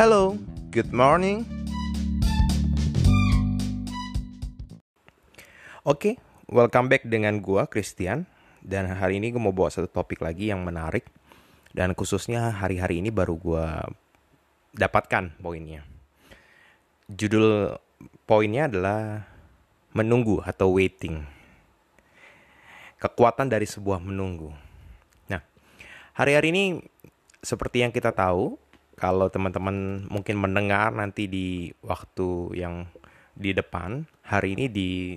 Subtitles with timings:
[0.00, 0.32] Hello,
[0.72, 1.44] good morning.
[5.84, 6.16] Oke,
[6.48, 8.24] welcome back dengan gua Christian
[8.64, 11.04] dan hari ini gue mau bawa satu topik lagi yang menarik
[11.76, 13.92] dan khususnya hari-hari ini baru gua
[14.72, 15.84] dapatkan poinnya.
[17.04, 17.76] Judul
[18.24, 19.28] poinnya adalah
[19.92, 21.28] menunggu atau waiting.
[22.96, 24.48] Kekuatan dari sebuah menunggu.
[25.28, 25.44] Nah,
[26.16, 26.64] hari-hari ini
[27.44, 28.56] seperti yang kita tahu,
[29.00, 32.84] kalau teman-teman mungkin mendengar nanti di waktu yang
[33.32, 35.16] di depan, hari ini di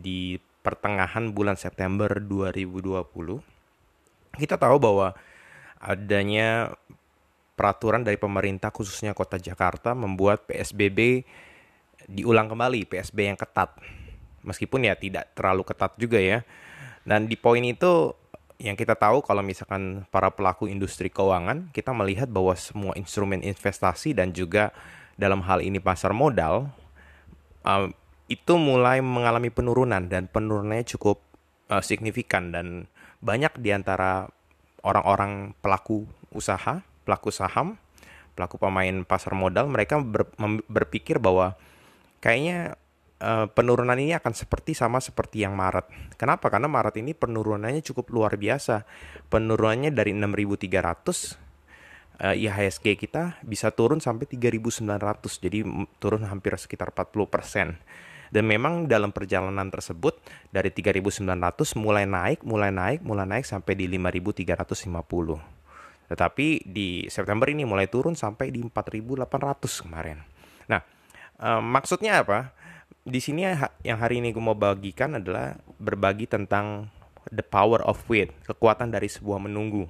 [0.00, 5.12] di pertengahan bulan September 2020, kita tahu bahwa
[5.78, 6.72] adanya
[7.54, 11.28] peraturan dari pemerintah khususnya kota Jakarta membuat PSBB
[12.08, 13.76] diulang kembali, PSB yang ketat.
[14.40, 16.40] Meskipun ya tidak terlalu ketat juga ya.
[17.04, 18.16] Dan di poin itu
[18.58, 24.18] yang kita tahu kalau misalkan para pelaku industri keuangan kita melihat bahwa semua instrumen investasi
[24.18, 24.74] dan juga
[25.14, 26.70] dalam hal ini pasar modal
[27.62, 27.86] uh,
[28.28, 31.24] itu mulai mengalami penurunan dan penurunannya cukup
[31.72, 32.52] uh, signifikan.
[32.52, 32.86] Dan
[33.24, 34.28] banyak di antara
[34.84, 37.80] orang-orang pelaku usaha, pelaku saham,
[38.36, 40.28] pelaku pemain pasar modal mereka ber,
[40.68, 41.56] berpikir bahwa
[42.22, 42.76] kayaknya
[43.22, 46.16] uh, penurunan ini akan seperti sama seperti yang Maret.
[46.18, 46.50] Kenapa?
[46.50, 48.86] Karena Maret ini penurunannya cukup luar biasa.
[49.30, 51.48] Penurunannya dari 6.300
[52.22, 54.84] uh, IHSG kita bisa turun sampai 3.900.
[55.42, 55.58] Jadi
[55.98, 57.78] turun hampir sekitar 40%.
[58.28, 60.20] Dan memang dalam perjalanan tersebut
[60.52, 61.24] dari 3.900
[61.80, 65.58] mulai naik, mulai naik, mulai naik sampai di 5.350.
[66.08, 70.20] Tetapi di September ini mulai turun sampai di 4.800 kemarin.
[70.68, 70.80] Nah,
[71.40, 72.52] uh, maksudnya apa?
[73.08, 73.48] Di sini
[73.82, 76.92] yang hari ini gue mau bagikan adalah berbagi tentang
[77.32, 79.88] the power of wait, kekuatan dari sebuah menunggu.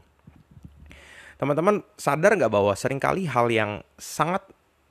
[1.38, 4.42] Teman-teman sadar nggak bahwa sering kali hal yang sangat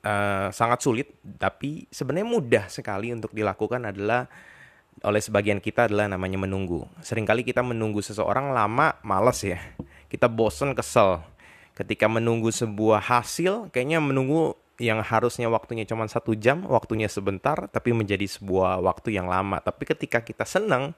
[0.04, 1.08] uh, sangat sulit,
[1.40, 4.28] tapi sebenarnya mudah sekali untuk dilakukan adalah
[5.04, 6.88] oleh sebagian kita adalah namanya menunggu.
[7.04, 9.60] Seringkali kita menunggu seseorang lama, males ya.
[10.08, 11.22] Kita bosen, kesel.
[11.78, 17.94] Ketika menunggu sebuah hasil, kayaknya menunggu yang harusnya waktunya cuma satu jam, waktunya sebentar, tapi
[17.98, 19.58] menjadi sebuah waktu yang lama.
[19.58, 20.94] Tapi ketika kita senang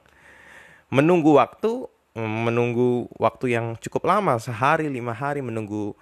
[0.92, 5.96] menunggu waktu, menunggu waktu yang cukup lama, sehari, lima hari, menunggu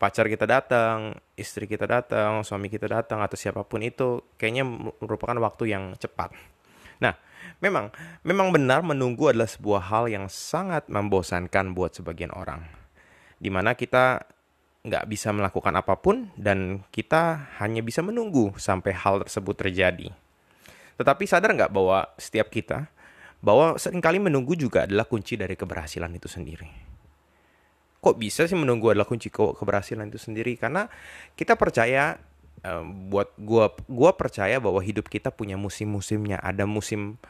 [0.00, 4.64] pacar kita datang, istri kita datang, suami kita datang, atau siapa pun itu, kayaknya
[4.96, 6.32] merupakan waktu yang cepat.
[7.04, 7.12] Nah,
[7.60, 7.92] memang,
[8.24, 12.64] memang benar menunggu adalah sebuah hal yang sangat membosankan buat sebagian orang.
[13.36, 14.24] Di mana kita
[14.80, 20.08] nggak bisa melakukan apa pun dan kita hanya bisa menunggu sampai hal tersebut terjadi.
[20.96, 22.88] Tetapi sadar nggak bahwa setiap kita,
[23.44, 26.68] bahwa sering kali menunggu juga adalah kunci dari keberhasilan itu sendiri.
[28.00, 30.56] Kok bisa sih menunggu adalah kunci keberhasilan itu sendiri?
[30.56, 30.88] Karena
[31.36, 32.16] kita percaya,
[33.08, 36.40] buat gua gua percaya bahwa hidup kita punya musim-musimnya.
[36.40, 37.20] Ada musim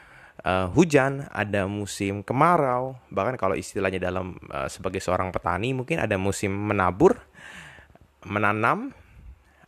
[0.44, 6.16] uh, hujan, ada musim kemarau, bahkan kalau istilahnya dalam uh, sebagai seorang petani mungkin ada
[6.16, 7.16] musim menabur,
[8.24, 8.92] menanam,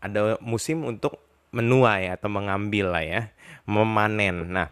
[0.00, 1.20] ada musim untuk
[1.52, 3.22] menuai atau mengambil lah ya,
[3.68, 4.48] memanen.
[4.48, 4.68] Nah,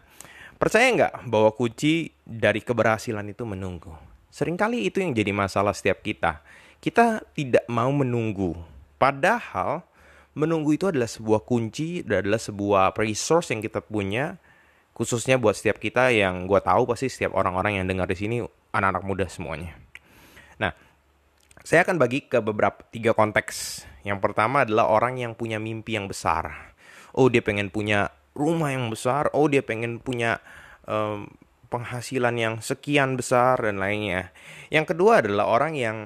[0.57, 3.93] percaya nggak bahwa kunci dari keberhasilan itu menunggu?
[4.31, 6.41] Seringkali itu yang jadi masalah setiap kita.
[6.81, 8.57] Kita tidak mau menunggu.
[8.97, 9.85] Padahal
[10.33, 14.39] menunggu itu adalah sebuah kunci, adalah sebuah resource yang kita punya
[15.01, 18.37] khususnya buat setiap kita yang gue tahu pasti setiap orang-orang yang dengar di sini
[18.69, 19.73] anak-anak muda semuanya.
[20.61, 20.69] Nah,
[21.65, 23.81] saya akan bagi ke beberapa tiga konteks.
[24.05, 26.77] Yang pertama adalah orang yang punya mimpi yang besar.
[27.17, 29.33] Oh, dia pengen punya rumah yang besar.
[29.33, 30.37] Oh, dia pengen punya
[30.85, 31.25] um,
[31.73, 34.29] penghasilan yang sekian besar dan lainnya.
[34.69, 35.97] Yang kedua adalah orang yang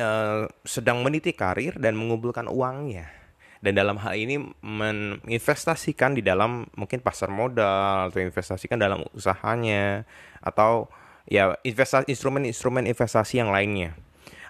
[0.00, 3.21] uh, sedang meniti karir dan mengumpulkan uangnya.
[3.62, 10.02] Dan dalam hal ini menginvestasikan di dalam mungkin pasar modal atau investasikan dalam usahanya
[10.42, 10.90] atau
[11.30, 13.94] ya investasi instrumen-instrumen investasi yang lainnya.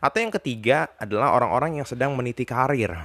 [0.01, 2.97] Atau yang ketiga adalah orang-orang yang sedang meniti karir.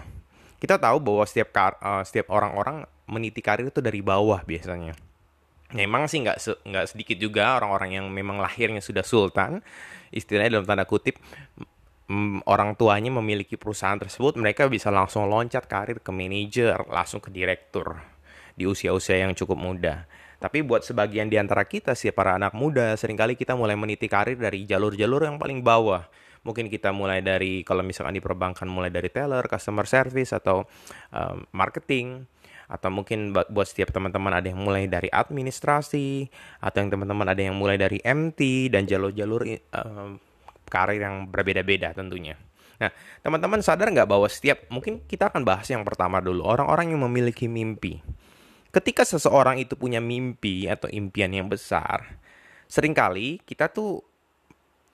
[0.57, 4.95] Kita tahu bahwa setiap kar, uh, setiap orang-orang meniti karir itu dari bawah biasanya.
[5.75, 9.59] Memang sih nggak nggak sedikit juga orang-orang yang memang lahirnya sudah sultan,
[10.15, 11.19] istilahnya dalam tanda kutip
[12.47, 17.99] orang tuanya memiliki perusahaan tersebut, mereka bisa langsung loncat karir ke manajer, langsung ke direktur
[18.55, 20.07] di usia-usia yang cukup muda.
[20.37, 24.05] Tapi buat sebagian di antara kita sih para anak muda, sering kali kita mulai meniti
[24.07, 26.05] karir dari jalur-jalur yang paling bawah
[26.47, 30.63] mungkin kita mulai dari kalau misalkan di perbankan mulai dari teller, customer service atau
[31.11, 32.23] um, marketing
[32.67, 36.27] atau mungkin buat setiap teman-teman ada yang mulai dari administrasi
[36.59, 39.47] atau yang teman-teman ada yang mulai dari MT dan jalur-jalur
[40.67, 42.35] karir yang berbeda-beda tentunya.
[42.77, 42.93] Nah,
[43.25, 47.49] teman-teman sadar nggak bahwa setiap mungkin kita akan bahas yang pertama dulu orang-orang yang memiliki
[47.49, 47.99] mimpi.
[48.69, 52.19] Ketika seseorang itu punya mimpi atau impian yang besar,
[52.69, 54.05] sering kali kita tuh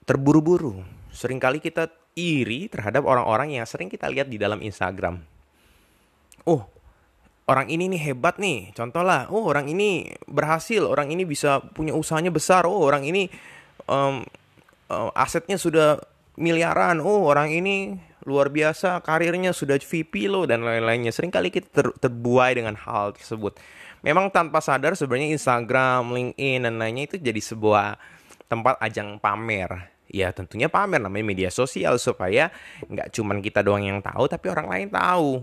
[0.08, 0.80] terburu-buru.
[1.12, 5.22] Seringkali kita iri terhadap orang-orang yang sering kita lihat di dalam Instagram.
[6.48, 6.66] Oh,
[7.50, 8.72] orang ini nih hebat nih.
[8.72, 13.28] Contoh lah, oh orang ini berhasil, orang ini bisa punya usahanya besar, oh orang ini
[13.88, 14.24] um,
[14.94, 15.98] uh, asetnya sudah
[16.38, 17.02] miliaran.
[17.02, 21.12] Oh, orang ini luar biasa, karirnya sudah VP loh dan lain-lainnya.
[21.12, 23.60] Seringkali kita ter terbuai dengan hal tersebut.
[24.04, 27.96] Memang tanpa sadar sebenarnya Instagram, LinkedIn dan lainnya itu jadi sebuah
[28.52, 29.92] tempat ajang pamer.
[30.12, 32.54] Ya tentunya pamer namanya media sosial supaya
[32.86, 35.42] nggak cuman kita doang yang tahu tapi orang lain tahu.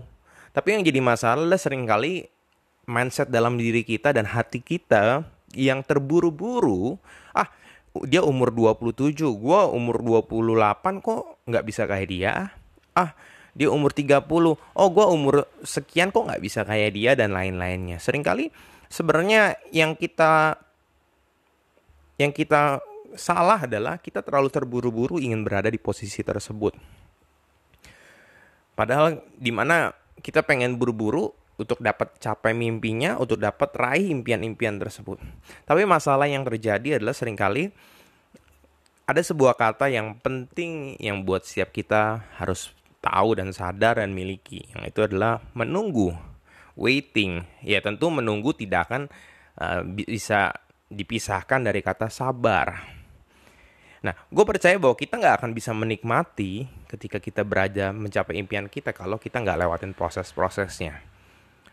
[0.51, 2.27] Tapi yang jadi masalah adalah sering kali
[2.87, 5.25] mindset dalam diri kita dan hati kita
[5.55, 6.95] yang terburu-buru,
[8.07, 12.33] dia umur 27, gua umur 28 kok nggak bisa kayak dia?
[12.95, 13.11] Ah,
[13.51, 14.23] dia umur 30,
[14.55, 17.99] oh gua umur sekian kok nggak bisa kayak dia dan lain-lainnya.
[17.99, 18.47] Seringkali
[18.87, 20.55] sebenarnya yang kita
[22.15, 22.79] yang kita
[23.15, 26.77] salah adalah kita terlalu terburu-buru ingin berada di posisi tersebut.
[28.71, 29.91] Padahal di mana
[30.21, 35.21] kita pengen buru-buru untuk dapat capai mimpinya, untuk dapat raih impian-impian tersebut.
[35.69, 37.69] Tapi masalah yang terjadi adalah sering kali
[39.11, 42.71] ada sebuah kata yang penting yang buat setiap kita harus
[43.03, 44.63] tahu dan sadar dan miliki.
[44.71, 46.15] Yang itu adalah menunggu,
[46.79, 47.43] waiting.
[47.59, 49.01] Ya tentu menunggu tidak akan
[49.59, 50.55] uh, bisa
[50.87, 53.01] dipisahkan dari kata sabar.
[54.01, 58.97] Nah, gue percaya bahwa kita nggak akan bisa menikmati ketika kita berada mencapai impian kita
[58.97, 61.10] kalau kita nggak lewatin proses-prosesnya.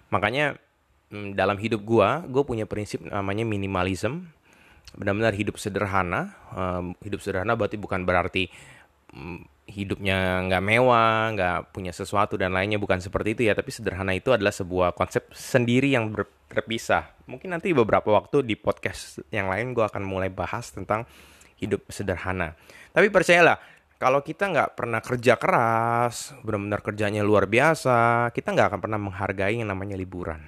[0.08, 0.56] Makanya
[1.12, 4.28] mm, dalam hidup gua, gue punya prinsip namanya minimalism.
[4.96, 6.32] Benar-benar hidup sederhana.
[7.04, 8.48] hidup sederhana berarti bukan berarti
[9.12, 13.52] mm, hidupnya nggak mewah, nggak punya sesuatu dan lainnya bukan seperti itu ya.
[13.52, 16.08] Tapi sederhana itu adalah sebuah konsep sendiri yang
[16.48, 17.12] terpisah.
[17.28, 21.04] Mungkin nanti beberapa waktu di podcast yang lain gue akan mulai bahas tentang
[21.60, 22.56] hidup sederhana.
[22.94, 23.58] Tapi percayalah,
[23.98, 29.58] kalau kita nggak pernah kerja keras, benar-benar kerjanya luar biasa, kita nggak akan pernah menghargai
[29.58, 30.38] yang namanya liburan.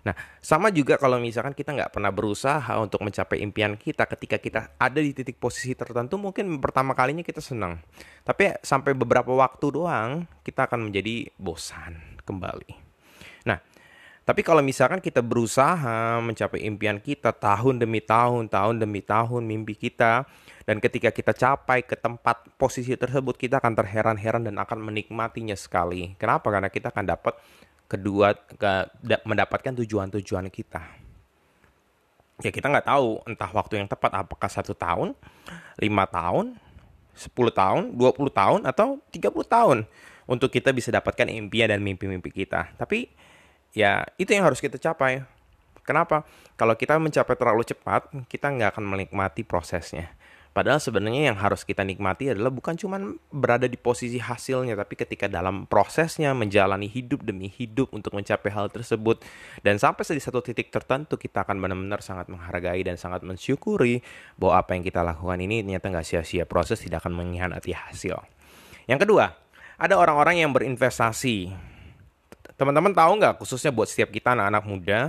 [0.00, 4.60] Nah, sama juga kalau misalkan kita nggak pernah berusaha untuk mencapai impian kita ketika kita
[4.80, 7.80] ada di titik posisi tertentu, mungkin pertama kalinya kita senang.
[8.24, 12.89] Tapi sampai beberapa waktu doang, kita akan menjadi bosan kembali.
[14.30, 19.74] Tapi kalau misalkan kita berusaha mencapai impian kita tahun demi tahun, tahun demi tahun, mimpi
[19.74, 20.22] kita,
[20.62, 26.14] dan ketika kita capai ke tempat posisi tersebut, kita akan terheran-heran dan akan menikmatinya sekali.
[26.14, 26.46] Kenapa?
[26.46, 27.34] Karena kita akan dapat
[27.90, 30.78] kedua ke, da, mendapatkan tujuan-tujuan kita.
[32.46, 35.10] Ya kita nggak tahu entah waktu yang tepat apakah satu tahun,
[35.82, 36.54] lima tahun,
[37.18, 39.78] 10 tahun, 20 tahun, atau 30 tahun
[40.30, 42.78] untuk kita bisa dapatkan impian dan mimpi-mimpi kita.
[42.78, 43.10] Tapi
[43.74, 45.22] ya itu yang harus kita capai.
[45.84, 46.22] Kenapa?
[46.54, 50.12] Kalau kita mencapai terlalu cepat, kita nggak akan menikmati prosesnya.
[50.50, 52.98] Padahal sebenarnya yang harus kita nikmati adalah bukan cuma
[53.30, 58.66] berada di posisi hasilnya, tapi ketika dalam prosesnya menjalani hidup demi hidup untuk mencapai hal
[58.66, 59.22] tersebut.
[59.62, 64.02] Dan sampai di satu titik tertentu kita akan benar-benar sangat menghargai dan sangat mensyukuri
[64.42, 66.42] bahwa apa yang kita lakukan ini ternyata nggak sia-sia.
[66.50, 68.18] Proses tidak akan mengkhianati hasil.
[68.90, 69.30] Yang kedua,
[69.78, 71.69] ada orang-orang yang berinvestasi.
[72.60, 75.00] Teman-teman tahu nggak khususnya buat setiap kita anak-anak muda,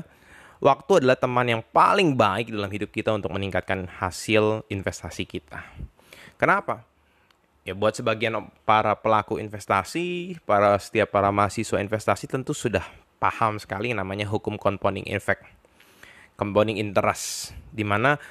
[0.61, 5.65] Waktu adalah teman yang paling baik dalam hidup kita untuk meningkatkan hasil investasi kita.
[6.37, 6.85] Kenapa?
[7.65, 12.85] Ya buat sebagian para pelaku investasi, para setiap para mahasiswa investasi tentu sudah
[13.17, 15.49] paham sekali namanya hukum compounding effect.
[16.37, 18.21] Compounding interest di mana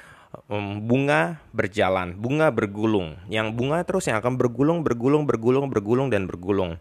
[0.87, 3.19] bunga berjalan, bunga bergulung.
[3.27, 6.79] Yang bunga terus yang akan bergulung, bergulung, bergulung, bergulung dan bergulung.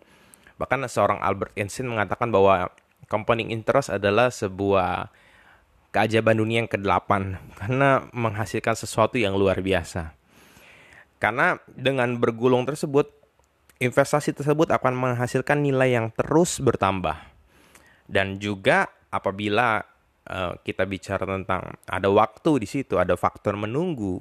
[0.60, 2.68] Bahkan seorang Albert Einstein mengatakan bahwa
[3.08, 5.08] compounding interest adalah sebuah
[5.90, 7.10] keajaiban dunia yang ke-8
[7.56, 10.12] karena menghasilkan sesuatu yang luar biasa.
[11.16, 13.08] Karena dengan bergulung tersebut,
[13.80, 17.16] investasi tersebut akan menghasilkan nilai yang terus bertambah.
[18.04, 19.80] Dan juga apabila
[20.28, 24.20] uh, kita bicara tentang ada waktu di situ, ada faktor menunggu,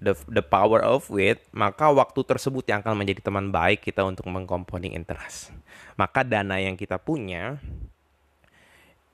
[0.00, 4.26] the, the power of wait, maka waktu tersebut yang akan menjadi teman baik kita untuk
[4.32, 5.52] mengcompounding interest.
[6.00, 7.60] Maka dana yang kita punya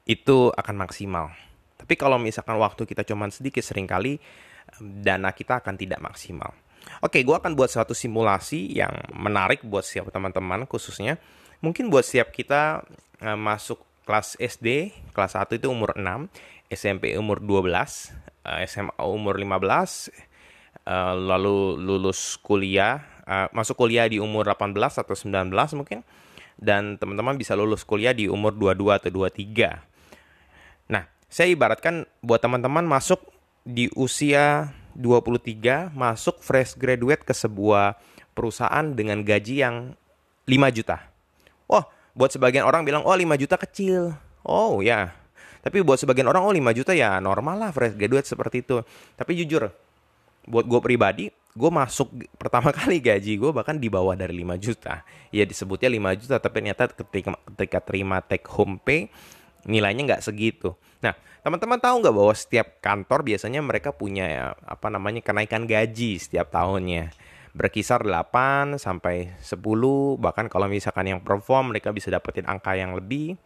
[0.06, 1.34] itu akan maksimal.
[1.76, 4.22] Tapi kalau misalkan waktu kita cuma sedikit, sering kali
[4.80, 6.54] dana kita akan tidak maksimal.
[7.02, 11.18] Oke, gue akan buat suatu simulasi yang menarik buat siapa teman-teman khususnya.
[11.58, 12.86] Mungkin buat siap kita
[13.26, 16.30] uh, masuk kelas SD, kelas 1 itu umur 6,
[16.70, 17.66] SMP umur 12,
[18.46, 20.14] uh, SMA umur 15,
[20.86, 26.00] uh, lalu lulus kuliah uh, masuk kuliah di umur 18 atau 19 mungkin
[26.56, 30.88] dan teman-teman bisa lulus kuliah di umur 22 atau 23.
[30.88, 33.20] Nah, saya ibaratkan buat teman-teman masuk
[33.66, 38.00] di usia 23 masuk fresh graduate ke sebuah
[38.32, 39.76] perusahaan dengan gaji yang
[40.48, 41.12] 5 juta.
[41.68, 41.84] Oh,
[42.16, 44.16] buat sebagian orang bilang, oh 5 juta kecil.
[44.46, 45.12] Oh ya,
[45.60, 48.80] tapi buat sebagian orang, oh 5 juta ya normal lah fresh graduate seperti itu.
[49.18, 49.68] Tapi jujur,
[50.46, 55.02] buat gue pribadi, gue masuk pertama kali gaji gue bahkan di bawah dari 5 juta.
[55.34, 59.10] Ya disebutnya 5 juta, tapi ternyata ketika, ketika terima take home pay,
[59.66, 60.78] nilainya nggak segitu.
[61.02, 61.12] Nah,
[61.42, 66.54] teman-teman tahu nggak bahwa setiap kantor biasanya mereka punya ya, apa namanya kenaikan gaji setiap
[66.54, 67.10] tahunnya
[67.56, 69.56] berkisar 8 sampai 10
[70.20, 73.40] bahkan kalau misalkan yang perform mereka bisa dapetin angka yang lebih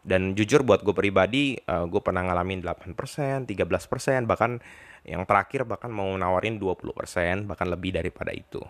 [0.00, 4.64] dan jujur buat gue pribadi uh, gue pernah ngalamin 8%, 13% bahkan
[5.04, 8.60] yang terakhir bahkan mau nawarin 20% bahkan lebih daripada itu.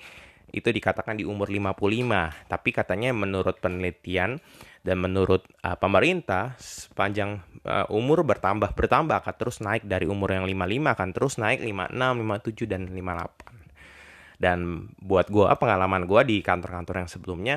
[0.55, 2.47] itu dikatakan di umur 55.
[2.47, 4.39] Tapi katanya menurut penelitian
[4.87, 10.47] dan menurut uh, pemerintah, sepanjang uh, umur bertambah bertambah akan terus naik dari umur yang
[10.47, 14.39] 55 akan terus naik 56, 57 dan 58.
[14.39, 14.59] Dan
[14.95, 17.55] buat gue pengalaman gue di kantor-kantor yang sebelumnya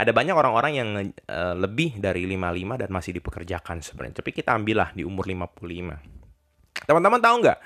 [0.00, 0.88] ada banyak orang-orang yang
[1.28, 4.24] uh, lebih dari 55 dan masih dipekerjakan sebenarnya.
[4.24, 6.88] Tapi kita ambillah di umur 55.
[6.88, 7.58] Teman-teman tahu nggak?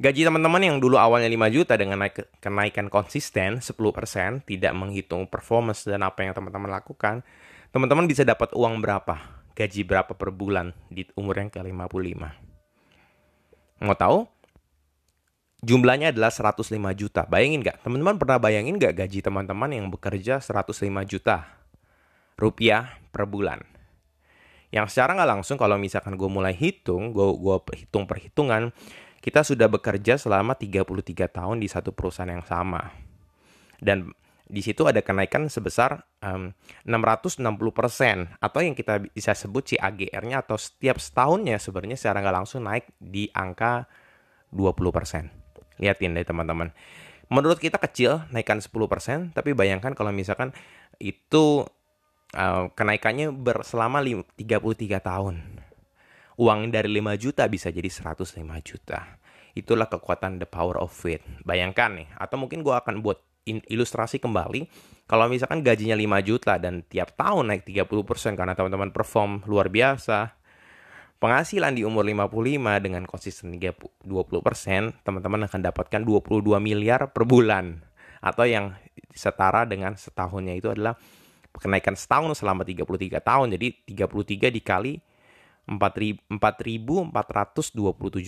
[0.00, 5.84] Gaji teman-teman yang dulu awalnya 5 juta dengan naik, kenaikan konsisten 10%, tidak menghitung performance
[5.84, 7.20] dan apa yang teman-teman lakukan,
[7.68, 9.44] teman-teman bisa dapat uang berapa?
[9.52, 12.24] Gaji berapa per bulan di umur yang ke-55?
[13.84, 14.24] Mau tahu?
[15.62, 17.28] Jumlahnya adalah 105 juta.
[17.28, 17.84] Bayangin nggak?
[17.84, 21.61] Teman-teman pernah bayangin nggak gaji teman-teman yang bekerja 105 juta?
[22.38, 23.60] Rupiah per bulan.
[24.72, 28.72] Yang secara nggak langsung kalau misalkan gue mulai hitung, gue, gue hitung perhitungan,
[29.20, 32.90] kita sudah bekerja selama 33 tahun di satu perusahaan yang sama.
[33.78, 34.10] Dan
[34.52, 36.52] di situ ada kenaikan sebesar um,
[36.84, 37.40] 660%
[38.36, 43.32] atau yang kita bisa sebut CAGR-nya atau setiap setahunnya sebenarnya secara nggak langsung naik di
[43.32, 43.88] angka
[44.52, 45.80] 20%.
[45.80, 46.72] Lihatin deh teman-teman.
[47.32, 50.52] Menurut kita kecil, naikkan 10%, tapi bayangkan kalau misalkan
[51.00, 51.64] itu
[52.36, 54.36] uh, kenaikannya berselama 33
[55.00, 55.36] tahun.
[56.40, 59.20] Uang dari 5 juta bisa jadi 105 juta.
[59.52, 61.22] Itulah kekuatan the power of faith.
[61.44, 64.64] Bayangkan nih, atau mungkin gue akan buat ilustrasi kembali.
[65.04, 70.40] Kalau misalkan gajinya 5 juta dan tiap tahun naik 30% karena teman-teman perform luar biasa.
[71.20, 74.02] Penghasilan di umur 55 dengan konsisten 20%,
[75.06, 77.78] teman-teman akan dapatkan 22 miliar per bulan.
[78.18, 78.74] Atau yang
[79.14, 80.98] setara dengan setahunnya itu adalah
[81.56, 83.46] kenaikan setahun selama 33 tahun.
[83.56, 85.00] Jadi 33 dikali
[85.68, 87.14] 4.427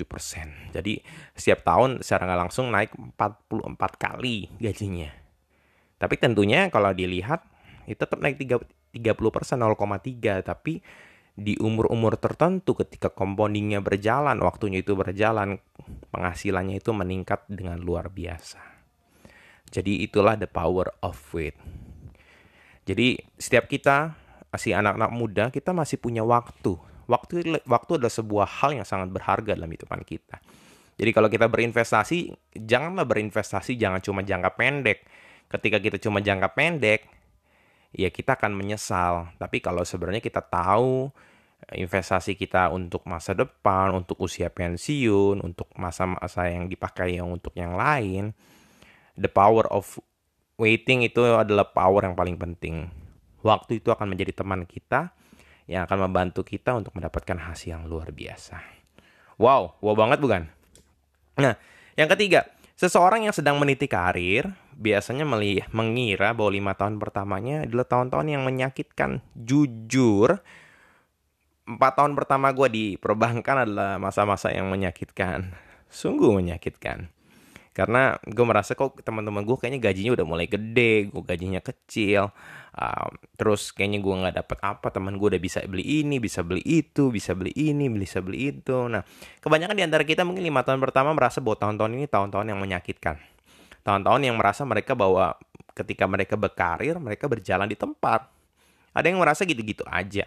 [0.07, 0.54] persen.
[0.71, 1.02] Jadi
[1.35, 5.11] setiap tahun secara nggak langsung naik 44 kali gajinya.
[5.99, 7.43] Tapi tentunya kalau dilihat
[7.90, 8.64] itu tetap naik 30
[9.35, 10.81] persen 0,3 tapi
[11.35, 15.59] di umur-umur tertentu ketika compoundingnya berjalan, waktunya itu berjalan,
[16.14, 18.62] penghasilannya itu meningkat dengan luar biasa.
[19.66, 21.59] Jadi itulah the power of faith.
[22.85, 24.12] Jadi setiap kita
[24.53, 26.76] masih anak-anak muda, kita masih punya waktu.
[27.05, 30.41] Waktu waktu adalah sebuah hal yang sangat berharga dalam hidupan kita.
[30.95, 35.05] Jadi kalau kita berinvestasi, janganlah berinvestasi jangan cuma jangka pendek.
[35.50, 37.05] Ketika kita cuma jangka pendek,
[37.91, 39.35] ya kita akan menyesal.
[39.37, 41.11] Tapi kalau sebenarnya kita tahu
[41.73, 47.75] investasi kita untuk masa depan, untuk usia pensiun, untuk masa-masa yang dipakai yang untuk yang
[47.75, 48.37] lain,
[49.17, 49.99] the power of
[50.61, 52.90] waiting itu adalah power yang paling penting.
[53.44, 55.12] Waktu itu akan menjadi teman kita
[55.68, 58.61] yang akan membantu kita untuk mendapatkan hasil yang luar biasa.
[59.37, 60.42] Wow, wow banget bukan?
[61.40, 61.58] Nah,
[61.99, 62.46] yang ketiga,
[62.78, 65.26] seseorang yang sedang meniti karir biasanya
[65.70, 69.20] mengira bahwa lima tahun pertamanya adalah tahun-tahun yang menyakitkan.
[69.34, 70.38] Jujur,
[71.66, 75.52] empat tahun pertama gue di perbankan adalah masa-masa yang menyakitkan.
[75.90, 77.13] Sungguh menyakitkan
[77.75, 82.31] karena gue merasa kok teman-teman gue kayaknya gajinya udah mulai gede gue gajinya kecil.
[82.75, 86.62] Um, terus kayaknya gue nggak dapet apa teman gue udah bisa beli ini bisa beli
[86.62, 88.87] itu bisa beli ini bisa beli itu.
[88.87, 89.02] Nah
[89.43, 93.19] kebanyakan di antara kita mungkin lima tahun pertama merasa bahwa tahun-tahun ini tahun-tahun yang menyakitkan.
[93.83, 95.35] Tahun-tahun yang merasa mereka bahwa
[95.75, 98.31] ketika mereka berkarir mereka berjalan di tempat.
[98.95, 100.23] Ada yang merasa gitu-gitu aja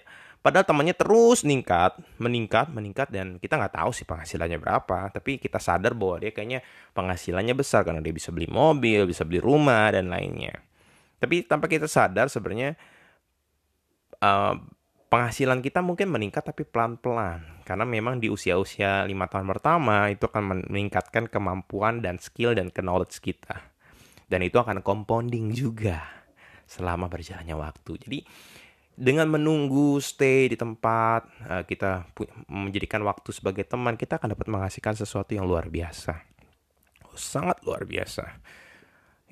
[0.47, 5.11] Padahal temannya terus meningkat, meningkat, meningkat dan kita nggak tahu sih penghasilannya berapa.
[5.11, 6.63] Tapi kita sadar bahwa dia kayaknya
[6.95, 10.55] penghasilannya besar karena dia bisa beli mobil, bisa beli rumah dan lainnya.
[11.19, 12.79] Tapi tanpa kita sadar sebenarnya
[14.23, 14.55] uh,
[15.11, 17.67] penghasilan kita mungkin meningkat tapi pelan-pelan.
[17.67, 23.19] Karena memang di usia-usia lima tahun pertama itu akan meningkatkan kemampuan dan skill dan knowledge
[23.19, 23.67] kita.
[24.31, 26.07] Dan itu akan compounding juga
[26.63, 27.91] selama berjalannya waktu.
[27.99, 28.19] Jadi
[28.97, 32.09] dengan menunggu stay di tempat uh, kita
[32.49, 36.25] menjadikan waktu sebagai teman kita akan dapat menghasilkan sesuatu yang luar biasa.
[37.13, 38.41] Sangat luar biasa.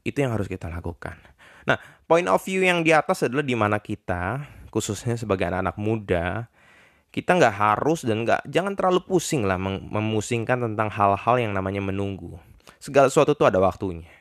[0.06, 1.18] Itu yang harus kita lakukan.
[1.66, 6.26] Nah point of view yang di atas adalah di mana kita khususnya sebagai anak-anak muda
[7.10, 12.38] kita nggak harus dan nggak jangan terlalu pusing lah memusingkan tentang hal-hal yang namanya menunggu.
[12.78, 14.15] Segala sesuatu itu ada waktunya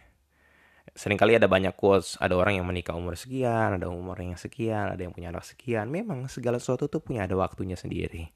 [0.95, 4.95] sering kali ada banyak quotes, ada orang yang menikah umur sekian, ada umur yang sekian,
[4.95, 5.91] ada yang punya anak sekian.
[5.91, 8.31] Memang segala sesuatu tuh punya ada waktunya sendiri.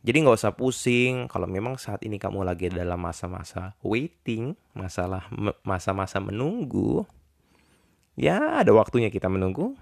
[0.00, 5.28] Jadi nggak usah pusing kalau memang saat ini kamu lagi dalam masa-masa waiting, masalah
[5.66, 7.04] masa-masa menunggu.
[8.16, 9.76] Ya ada waktunya kita menunggu.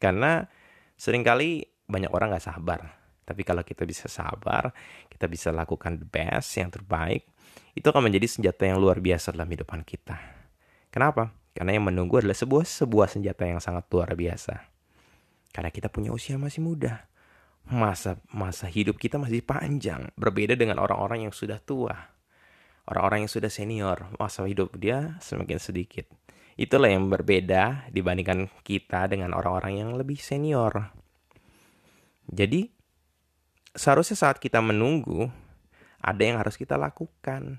[0.00, 0.48] Karena
[0.96, 2.80] sering kali banyak orang nggak sabar.
[3.24, 4.72] Tapi kalau kita bisa sabar,
[5.08, 7.24] kita bisa lakukan the best, yang terbaik,
[7.72, 10.43] itu akan menjadi senjata yang luar biasa dalam hidupan kita.
[10.94, 11.34] Kenapa?
[11.50, 14.62] Karena yang menunggu adalah sebuah sebuah senjata yang sangat luar biasa.
[15.50, 17.10] Karena kita punya usia masih muda.
[17.66, 22.14] Masa masa hidup kita masih panjang, berbeda dengan orang-orang yang sudah tua.
[22.86, 26.06] Orang-orang yang sudah senior, masa hidup dia semakin sedikit.
[26.54, 30.94] Itulah yang berbeda dibandingkan kita dengan orang-orang yang lebih senior.
[32.30, 32.70] Jadi,
[33.74, 35.26] seharusnya saat kita menunggu,
[35.98, 37.58] ada yang harus kita lakukan.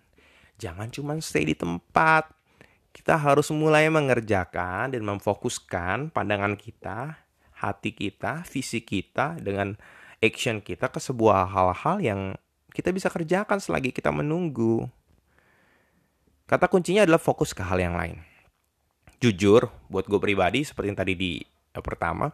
[0.62, 2.32] Jangan cuma stay di tempat,
[2.96, 7.20] kita harus mulai mengerjakan dan memfokuskan pandangan kita,
[7.52, 9.76] hati kita, visi kita dengan
[10.24, 12.22] action kita ke sebuah hal-hal yang
[12.72, 14.88] kita bisa kerjakan selagi kita menunggu.
[16.48, 18.24] Kata kuncinya adalah fokus ke hal yang lain.
[19.20, 22.32] Jujur, buat gue pribadi, seperti yang tadi di eh, pertama,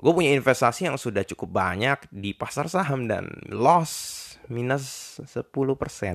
[0.00, 5.52] gue punya investasi yang sudah cukup banyak di pasar saham dan loss minus 10%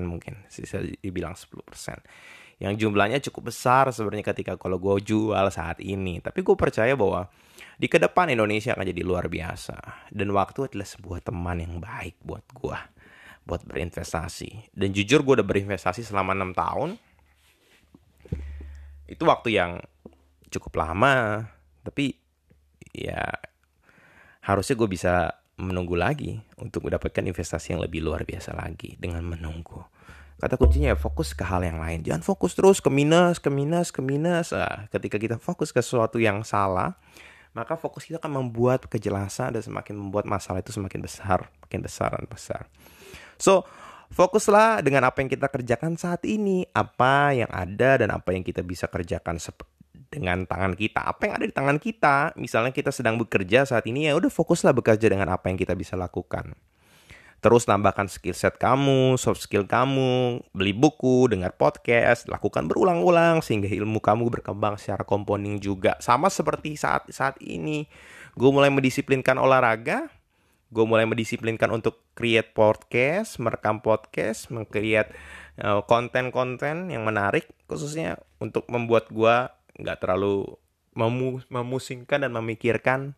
[0.02, 6.18] mungkin, bisa dibilang 10% yang jumlahnya cukup besar sebenarnya ketika kalau gue jual saat ini.
[6.18, 7.30] Tapi gue percaya bahwa
[7.78, 10.10] di ke depan Indonesia akan jadi luar biasa.
[10.10, 12.78] Dan waktu adalah sebuah teman yang baik buat gue.
[13.46, 14.74] Buat berinvestasi.
[14.74, 16.88] Dan jujur gue udah berinvestasi selama 6 tahun.
[19.06, 19.78] Itu waktu yang
[20.50, 21.46] cukup lama.
[21.86, 22.10] Tapi
[22.90, 23.22] ya
[24.42, 25.30] harusnya gue bisa
[25.62, 29.97] menunggu lagi untuk mendapatkan investasi yang lebih luar biasa lagi dengan menunggu.
[30.38, 32.06] Kata kuncinya ya fokus ke hal yang lain.
[32.06, 34.54] Jangan fokus terus ke minus, ke minus, ke minus.
[34.54, 36.94] Nah, ketika kita fokus ke sesuatu yang salah,
[37.58, 42.14] maka fokus kita akan membuat kejelasan dan semakin membuat masalah itu semakin besar, makin besar
[42.14, 42.70] dan besar.
[43.34, 43.66] So,
[44.14, 48.62] fokuslah dengan apa yang kita kerjakan saat ini, apa yang ada dan apa yang kita
[48.62, 49.42] bisa kerjakan
[50.06, 51.02] dengan tangan kita.
[51.02, 54.70] Apa yang ada di tangan kita, misalnya kita sedang bekerja saat ini ya udah fokuslah
[54.70, 56.56] bekerja dengan apa yang kita bisa lakukan.
[57.38, 63.70] Terus tambahkan skill set kamu, soft skill kamu, beli buku, dengar podcast, lakukan berulang-ulang sehingga
[63.70, 65.94] ilmu kamu berkembang secara compounding juga.
[66.02, 67.86] Sama seperti saat saat ini,
[68.34, 70.10] gue mulai mendisiplinkan olahraga,
[70.74, 75.14] gue mulai mendisiplinkan untuk create podcast, merekam podcast, mengcreate
[75.62, 79.46] uh, konten-konten yang menarik, khususnya untuk membuat gue
[79.78, 80.58] nggak terlalu
[80.98, 83.14] memu memusingkan dan memikirkan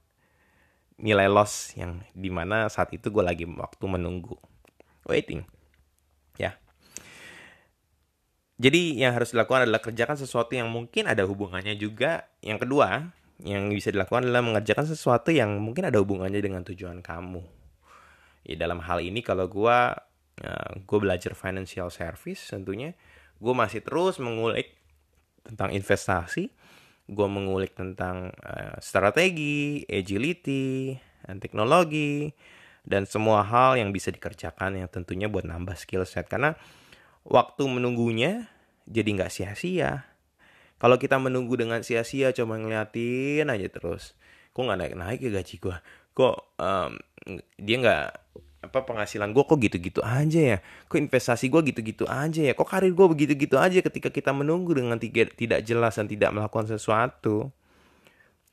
[1.00, 4.36] nilai loss yang di mana saat itu gue lagi waktu menunggu.
[5.08, 5.42] Waiting.
[6.36, 6.60] Ya.
[8.60, 12.28] Jadi yang harus dilakukan adalah kerjakan sesuatu yang mungkin ada hubungannya juga.
[12.44, 13.08] Yang kedua
[13.40, 17.40] yang bisa dilakukan adalah mengerjakan sesuatu yang mungkin ada hubungannya dengan tujuan kamu.
[18.44, 19.78] Ya dalam hal ini kalau gue
[20.44, 22.92] uh, gue belajar financial service tentunya
[23.40, 24.76] gue masih terus mengulik
[25.40, 26.52] tentang investasi,
[27.10, 30.94] gue mengulik tentang uh, strategi, agility,
[31.26, 32.30] dan teknologi,
[32.86, 36.30] dan semua hal yang bisa dikerjakan yang tentunya buat nambah skill set.
[36.30, 36.54] Karena
[37.26, 38.46] waktu menunggunya
[38.86, 40.06] jadi nggak sia-sia.
[40.80, 44.16] Kalau kita menunggu dengan sia-sia cuma ngeliatin aja terus,
[44.56, 45.76] kok nggak naik-naik ya gaji gue,
[46.16, 46.96] kok um,
[47.60, 48.06] dia nggak
[48.60, 50.58] apa penghasilan gue kok gitu-gitu aja ya?
[50.88, 52.52] Kok investasi gue gitu-gitu aja ya?
[52.52, 56.68] Kok karir gue begitu-gitu aja ketika kita menunggu dengan tiga, tidak jelas dan tidak melakukan
[56.68, 57.48] sesuatu?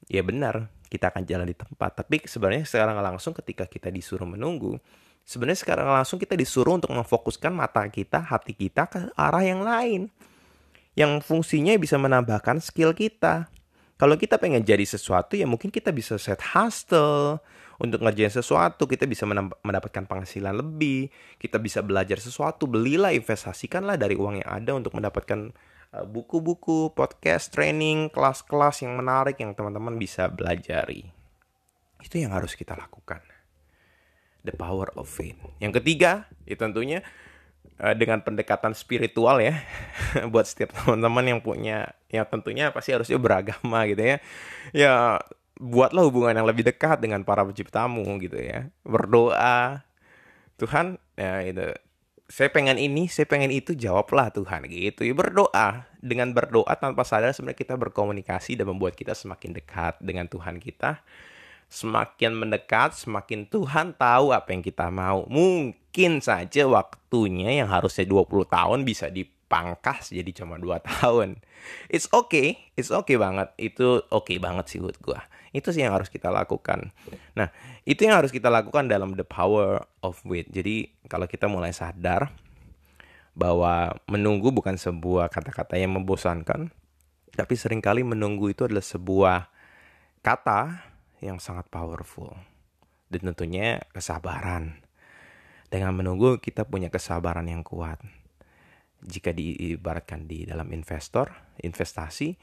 [0.07, 1.99] Ya benar kita akan jalan di tempat.
[1.99, 4.79] Tapi sebenarnya sekarang langsung ketika kita disuruh menunggu
[5.27, 10.07] sebenarnya sekarang langsung kita disuruh untuk memfokuskan mata kita hati kita ke arah yang lain.
[10.95, 13.51] Yang fungsinya bisa menambahkan skill kita.
[13.99, 17.43] Kalau kita pengen jadi sesuatu ya mungkin kita bisa set hustle
[17.77, 21.13] untuk ngerjain sesuatu kita bisa mendapatkan penghasilan lebih.
[21.37, 25.53] Kita bisa belajar sesuatu belilah investasikanlah dari uang yang ada untuk mendapatkan
[25.93, 31.05] eh, buku-buku podcast training kelas-kelas yang menarik yang teman-teman bisa belajari.
[32.01, 33.21] Itu yang harus kita lakukan.
[34.41, 35.37] The power of faith.
[35.61, 37.05] Yang ketiga itu tentunya
[37.77, 39.61] eh, dengan pendekatan spiritual ya
[40.33, 44.17] buat setiap teman-teman yang punya ya tentunya pasti harusnya beragama gitu ya.
[44.73, 45.21] Ya
[45.57, 49.81] buatlah hubungan yang lebih dekat dengan para penciptamu gitu ya berdoa
[50.57, 51.73] Tuhan ya itu
[52.27, 55.07] saya pengen ini, saya pengen itu, jawablah Tuhan gitu.
[55.07, 55.87] Ya berdoa.
[56.03, 61.01] Dengan berdoa tanpa sadar sebenarnya kita berkomunikasi dan membuat kita semakin dekat dengan Tuhan kita.
[61.67, 65.23] Semakin mendekat, semakin Tuhan tahu apa yang kita mau.
[65.27, 69.07] Mungkin saja waktunya yang harusnya 20 tahun bisa
[69.47, 71.39] dipangkas jadi cuma 2 tahun.
[71.88, 73.55] It's okay, it's okay banget.
[73.55, 75.15] Itu okay banget sih buat gue.
[75.55, 76.91] Itu sih yang harus kita lakukan.
[77.31, 77.47] Nah,
[77.88, 80.51] itu yang harus kita lakukan dalam the power of wait.
[80.51, 82.36] Jadi, kalau kita mulai sadar
[83.31, 86.67] bahwa menunggu bukan sebuah kata-kata yang membosankan,
[87.31, 89.47] tapi sering kali menunggu itu adalah sebuah
[90.19, 90.83] kata
[91.23, 92.36] yang sangat powerful.
[93.07, 94.83] Dan tentunya kesabaran.
[95.71, 98.03] Dengan menunggu kita punya kesabaran yang kuat.
[99.03, 102.33] Jika diibaratkan di dalam investor, investasi,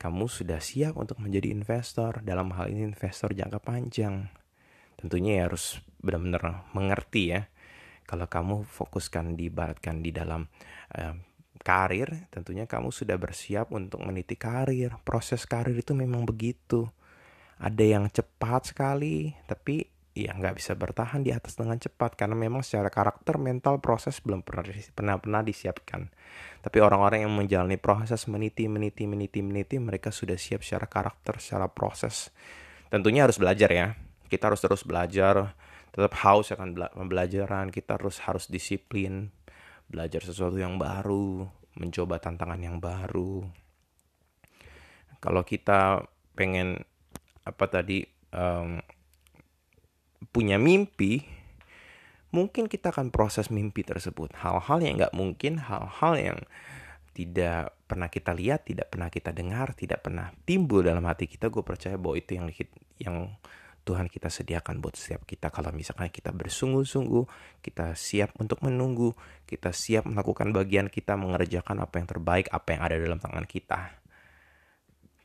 [0.00, 2.24] kamu sudah siap untuk menjadi investor.
[2.24, 4.32] Dalam hal ini investor jangka panjang.
[4.96, 7.50] Tentunya ya harus benar-benar mengerti ya.
[8.08, 10.48] Kalau kamu fokuskan dibaratkan di dalam
[10.96, 11.14] uh,
[11.60, 14.96] karir tentunya kamu sudah bersiap untuk meniti karir.
[15.04, 16.88] Proses karir itu memang begitu.
[17.60, 22.66] Ada yang cepat sekali tapi ya nggak bisa bertahan di atas dengan cepat karena memang
[22.66, 26.10] secara karakter mental proses belum pernah pernah pernah disiapkan.
[26.60, 31.70] Tapi orang-orang yang menjalani proses meniti meniti meniti meniti mereka sudah siap secara karakter secara
[31.70, 32.34] proses.
[32.90, 33.94] Tentunya harus belajar ya.
[34.26, 35.54] Kita harus terus belajar
[35.90, 37.70] tetap haus akan pembelajaran.
[37.70, 39.30] Kita harus harus disiplin
[39.90, 41.46] belajar sesuatu yang baru
[41.78, 43.46] mencoba tantangan yang baru.
[45.22, 46.02] Kalau kita
[46.34, 46.80] pengen
[47.44, 48.80] apa tadi um,
[50.28, 51.24] punya mimpi,
[52.30, 54.36] mungkin kita akan proses mimpi tersebut.
[54.36, 56.38] Hal-hal yang nggak mungkin, hal-hal yang
[57.16, 61.64] tidak pernah kita lihat, tidak pernah kita dengar, tidak pernah timbul dalam hati kita, gue
[61.66, 62.46] percaya bahwa itu yang
[63.02, 63.16] yang
[63.82, 65.50] Tuhan kita sediakan buat setiap kita.
[65.50, 67.24] Kalau misalkan kita bersungguh-sungguh,
[67.64, 69.16] kita siap untuk menunggu,
[69.48, 73.98] kita siap melakukan bagian kita, mengerjakan apa yang terbaik, apa yang ada dalam tangan kita.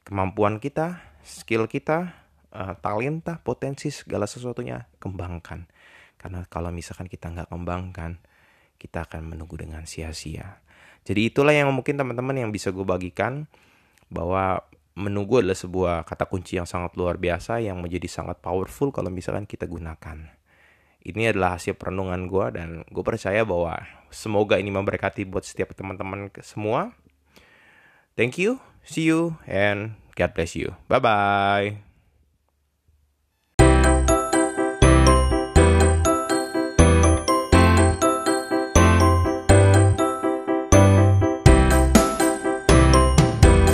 [0.07, 2.24] Kemampuan kita, skill kita,
[2.55, 5.67] uh, talenta, potensi segala sesuatunya kembangkan.
[6.15, 8.23] Karena kalau misalkan kita nggak kembangkan,
[8.79, 10.63] kita akan menunggu dengan sia-sia.
[11.05, 13.45] Jadi itulah yang mungkin teman-teman yang bisa gue bagikan
[14.09, 14.65] bahwa
[14.95, 19.45] menunggu adalah sebuah kata kunci yang sangat luar biasa yang menjadi sangat powerful kalau misalkan
[19.45, 20.33] kita gunakan.
[21.05, 23.77] Ini adalah hasil perenungan gue dan gue percaya bahwa
[24.09, 26.97] semoga ini memberkati buat setiap teman-teman semua.
[28.17, 30.73] Thank you, see you, and God bless you.
[30.89, 31.84] Bye-bye.